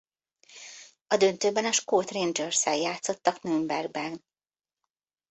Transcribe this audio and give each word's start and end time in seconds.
A 1.07 1.17
döntőben 1.17 1.65
a 1.65 1.71
skót 1.71 2.11
Rangers-szel 2.11 2.75
játszottak 2.75 3.41
Nürnbergben. 3.41 4.23